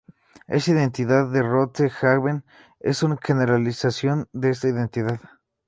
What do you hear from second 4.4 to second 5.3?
esta identidad.